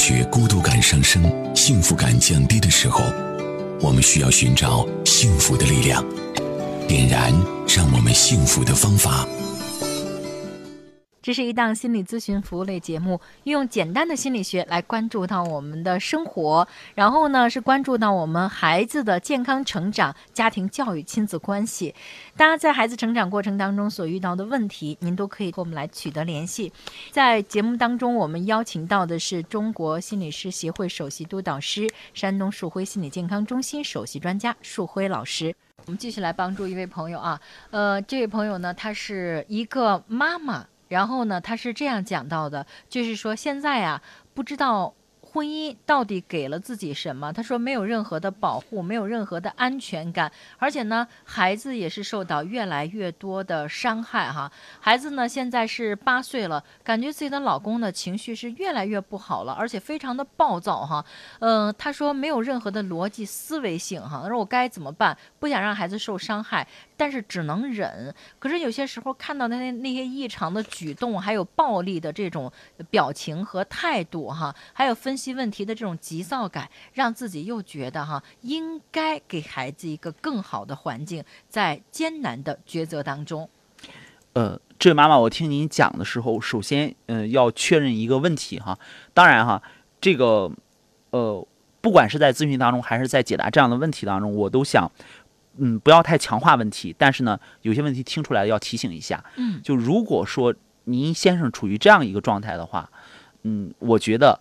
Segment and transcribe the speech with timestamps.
[0.00, 3.04] 觉孤独感上升、幸福感降低的时候，
[3.82, 6.02] 我们需要寻找幸福的力量，
[6.88, 7.30] 点燃
[7.68, 9.28] 让我们幸福的方法。
[11.22, 21.94] 这是一档心理咨询服务类节目，运用简单的心理学来关注到我们的生活，然后呢是关注到我们孩子的健康成长、家庭教育、亲子关系。
[22.36, 26.72] 大家在孩子成长过程当中所遇到的问题，您都可以和我们来取得联系。
[27.10, 35.54] 在节目当中，我们邀请到的是中国心理师协会首席督导师、山东树辉心理健康中心首席专家树辉老师。
[35.84, 37.40] 我们继续来帮助一位朋友啊，
[37.70, 40.66] 呃，这位朋友呢，他是一个妈妈。
[40.90, 44.02] 然后呢，他是这样讲到的，就是说现在啊，
[44.34, 44.94] 不知道。
[45.32, 47.32] 婚姻到底给了自己什么？
[47.32, 54.50] 他说没有任何的保护，没有任何的安全感，而且呢，孩子也是受到越来越多的伤害哈。
[54.80, 61.04] 孩子呢现在是八岁了，感觉自己的老公呢情绪是越来越不好了，而且非常的暴躁哈。
[61.38, 64.22] 嗯，他说没有任何的逻辑思维性哈。
[64.24, 65.16] 他说我该怎么办？
[65.38, 68.12] 不想让孩子受伤害，但是只能忍。
[68.40, 72.50] 可是有些时候看到那那那些异常的举动，还有暴力的这种
[72.90, 75.16] 表情和态度哈，还有分。
[75.20, 83.48] 析问题的这种急躁感，让自己又觉得哈，应该给孩子一个更好的环境，在艰难的抉择当中。
[84.32, 88.78] 呃，这位妈妈，我听您讲的时候，首先，嗯，要确认一个问题哈。
[89.12, 89.60] 当然哈，
[90.00, 90.50] 这个，
[91.10, 91.46] 呃，
[91.80, 94.90] 不管是在咨询当中，还是在解答这样的问题当中，我都想，
[95.58, 96.94] 嗯，不要太强化问题。
[96.96, 99.22] 但是呢，有些问题听出来要提醒一下。
[99.36, 100.54] 嗯，就如果说
[100.84, 102.88] 您先生处于这样一个状态的话，
[103.42, 104.40] 嗯，我觉得。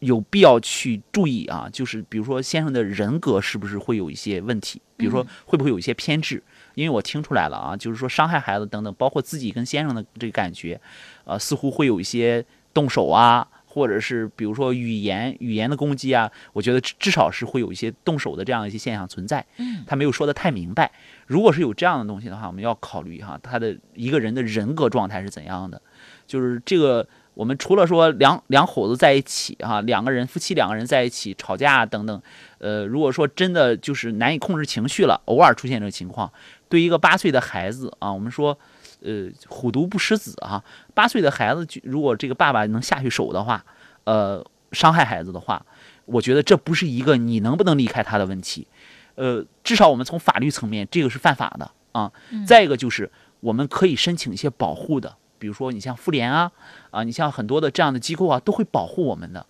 [0.00, 6.42] 有必要去注意啊，就是比如说先生的人格是不是会有一些问题，比如说会不会有一些偏执？
[6.74, 10.80] 因为我听出来了啊，就是说伤害孩子等等，包括自己跟先生的这个感觉，
[11.24, 19.44] 呃，似乎会有一些动手啊，或者是比如说语言语言的攻击啊，我觉得至少是会有一些动手的这样一些现象存在。
[19.56, 20.92] 嗯，他没有说的太明白。
[21.26, 25.82] 如果是有这样的东西的话，我们要考虑哈，他的一个人的人格状态是怎样的，
[26.28, 27.08] 就是这个。
[27.38, 32.20] 我们除了说两两口子在一起哈，两个人夫妻两个人在一起吵架等等，
[32.58, 36.32] 呃，如果说真的就是难以控制情绪了，偶尔出现这个情况，
[36.68, 38.58] 对一个八岁的孩子啊，我们说，
[39.02, 43.64] 呃，虎毒不食子哈，八岁的孩子如果这个爸爸能下去手的话，
[44.02, 45.64] 呃，伤害孩子的话，
[46.06, 48.66] 我觉得这不是一个你能不能离开他的问题，
[49.14, 52.10] 呃，至少我们从法律层面，这个是犯法的啊。
[52.44, 55.14] 再一个就是我们可以申请一些保护的。
[55.38, 56.50] 比如说，你像妇联啊，
[56.90, 59.44] 啊，你像很多的这样的机构啊，都会保护我们的。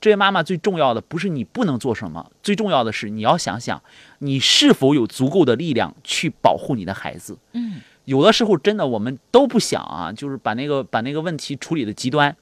[0.00, 3.82] 这些妈妈最重要的不是你不能做什么，最重要的是你要想想，
[4.18, 7.38] 你是否有足够的力量去保护你的孩子。
[7.52, 12.36] 嗯，有的时候真的我们都不想啊，就是把那个把那个问题处理的极端。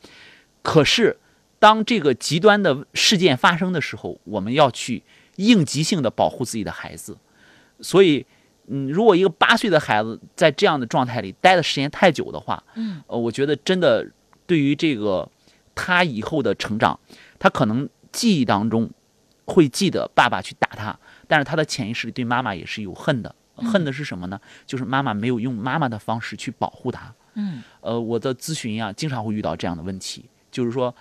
[0.62, 1.18] 可是，
[1.58, 5.02] 当这个极端的事件发生的时候，我们要去
[5.36, 7.16] 应急性的保护自己的孩子。
[7.80, 8.26] 所以。
[8.68, 14.06] 嗯，如果一个八岁的孩子在这样的状态里待的时间太久的话，嗯，呃，我觉得真的
[14.46, 15.28] 对于这个
[15.74, 16.98] 他以后的成长，
[17.38, 18.88] 他可能记忆当中
[19.46, 20.96] 会记得爸爸去打他，
[21.26, 24.40] 但是他的潜意识里对妈妈也是有恨的，恨的是什么呢？
[24.64, 27.12] 就是妈妈没有用妈妈的方式去保护他。
[27.34, 30.94] 嗯，呃，我的咨询啊，经常会遇到这样的问题，就是说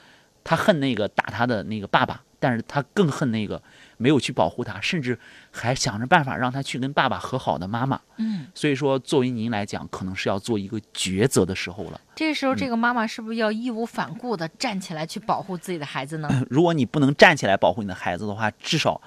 [0.44, 3.62] 他恨那个打他的那个爸爸，但是他更恨那个。
[4.02, 5.18] 没有去保护他，甚至
[5.52, 8.02] 还想着办法让他去跟爸爸和好的妈妈。
[8.18, 12.02] 嗯，所以说，作为您来讲，可能是要做一个抉择的时候了。
[12.16, 16.28] 这时候，这个妈妈是不是要义无反顾地站起来去保护自己的孩子呢？
[16.50, 19.00] 如果你不能站起来保护你的孩子的话，至少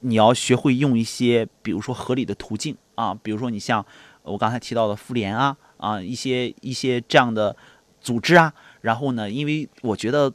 [0.00, 3.84] 你要学会用一些，比如说合理的途径啊，比如说你像
[4.22, 7.56] 我刚才提到的妇联啊啊一些一些这样的
[8.02, 8.52] 组织啊。
[8.82, 10.30] 然后呢，因为我觉得。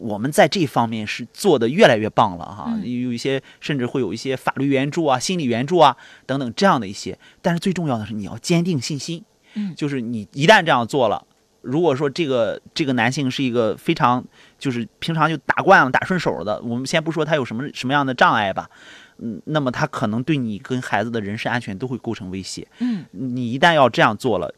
[0.00, 5.94] 我们在这方面是做的越来越棒了哈，有一些甚至会有一些法律援助啊、心理援助啊
[6.24, 7.18] 等等这样的一些。
[7.42, 9.22] 但是最重要的是你要坚定信心，
[9.54, 11.26] 嗯，就是你一旦这样做了，
[11.60, 14.24] 如果说这个这个男性是一个非常
[14.58, 18.70] 就是平常就打惯了、打顺手的，我们先不说他有什么什么样的障碍吧，
[19.18, 24.54] 嗯，那么他可能对你跟孩子的人身安全都会构成威胁，嗯，你一旦要这样做了，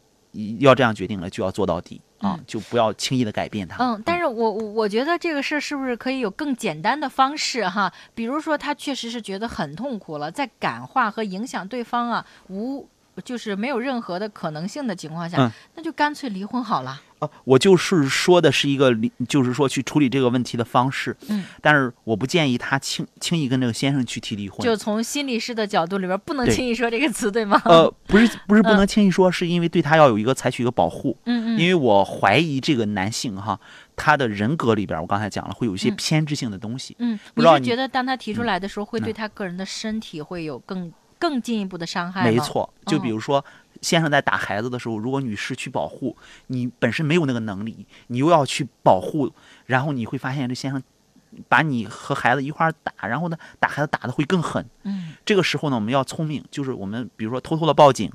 [0.59, 1.99] 要这样决定了，就要做到底。
[2.23, 3.83] 啊，就不要轻易的改变它。
[3.83, 7.93] 嗯，但是我我觉得这个事儿是不是可以有更简单的方式哈？
[8.15, 12.87] 比如说他确实是觉得很痛苦了，在感化和影响对方啊无
[13.23, 17.01] 就是没有任何的可能性的情况下，那就干脆离婚好了。
[17.19, 21.15] 啊，我就是说的是一个理，就是说去处理这个问题的方式。
[21.29, 24.59] 嗯，但是我不建议他轻轻易跟这个先生去提离婚。
[24.59, 27.61] 就从心理师的角度里边，不能轻易说这个词，对吗？
[27.63, 31.17] 呃，不是不是不嗯能轻易说，是因为对他要有一个采取一个保护。
[31.25, 33.57] 嗯嗯，因为我怀疑这个男性哈，
[33.95, 36.93] 他的人格里边，我刚才讲了，会有一些嗯偏执性的东西。
[36.99, 40.91] 嗯，不知道你你是觉得当他提出来的时候，会嗯对他个人的身体会有更
[41.23, 42.29] 更进一步的伤害？
[42.29, 43.45] 没，错，就比哦如说。
[43.81, 46.15] 先生在打孩子的时候，如果女士去保护，
[46.47, 49.29] 你本身没有那个能力，你又要去保护，
[49.65, 50.81] 然后你会发现这先生
[51.49, 54.65] 把你和孩子一块儿打，然后呢，打孩子打的会更狠。
[54.83, 58.09] 嗯这个时候呢，我们要聪明，就是我们比如说偷偷的报警，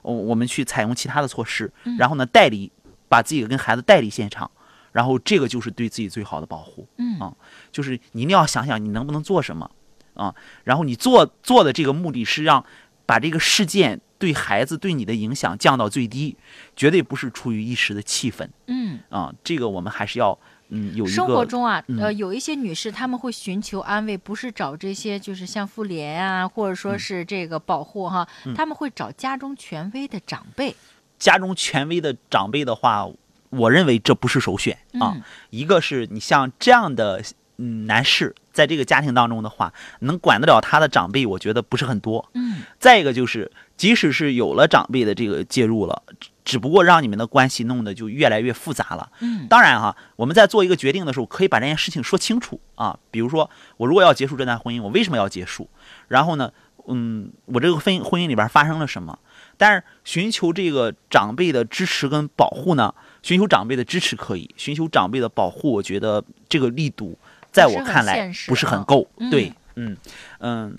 [0.00, 2.72] 我我们去采用其他的措施，嗯然后呢带离，
[3.06, 4.50] 把自己跟孩子带离现场，
[4.92, 6.88] 然后这个就是对自己最好的保护。
[6.96, 7.30] 嗯啊
[7.70, 9.70] 就是你一定要想想你能不能做什么
[10.20, 10.34] 啊，
[10.64, 12.64] 然后你做做的这个目的是让
[13.06, 16.36] 把这个事件对孩子对你的影响降到最低，
[16.76, 19.00] 绝对不是出于一时的气愤嗯。
[19.08, 20.38] 啊，这个我们还是要
[20.68, 30.76] 嗯有一生活中啊，呃，嗯有一些女士她们会寻求安慰，不是找这些就是像妇联啊，或者嗯说是这个保护哈，他们会找家中权威的长辈。
[31.18, 33.08] 家中权威的长辈的话，
[33.50, 35.12] 我认为这不是首选啊。
[35.16, 37.22] 嗯一个是你像这样的
[37.58, 42.28] 嗯男士，在这个家庭当中的话，能管得了他的长辈，我觉得不是很多。
[42.34, 49.08] 嗯再一个就是，即使是有了长辈的这个介入了，只只不过让你们的关系弄得就越来越复杂了。
[49.20, 52.98] 嗯当然哈，我们在做一个决定的时候，可以把这件事情说清楚啊。
[53.12, 55.70] 比如说，我如果要结束这段婚姻，我为什么要结束？
[56.08, 56.52] 然后呢，
[56.88, 59.16] 嗯，我这个婚婚姻里边发生了什么？
[59.56, 62.92] 但是寻求这个长辈的支持跟保护呢，
[63.22, 67.16] 寻求长辈的支持可以，寻求长辈的保护，我觉得这个力度
[67.52, 69.08] 在我看来不是很啊够。
[69.18, 69.96] 嗯对，嗯
[70.38, 70.76] 嗯，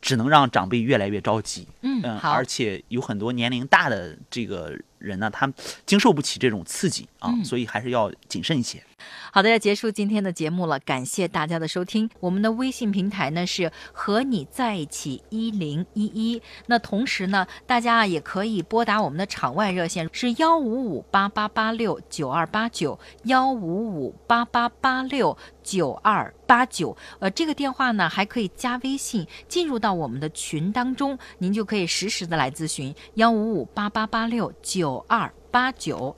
[0.00, 1.66] 只能让长辈越来越着急。
[1.82, 5.52] 嗯，嗯，而，且有很多年龄大的这个人呢，他
[5.86, 8.82] 经受不起这种刺激啊，嗯所以还是要谨慎一些。
[9.32, 12.08] 好的，要结束今天的节目了，感谢大家的收听。
[12.20, 16.40] 我们的微信平台呢是和你在一起一零一一。
[16.66, 26.96] 那同时呢，大家啊也可以拨打我们的场外热线是幺五五八八八六九二八九幺五五八八八六九二八九。
[27.18, 36.16] 呃，这个电话呢还可以加微信，进入到我们的群当中，您就可以实时的来咨询幺五五八八八六九二八九。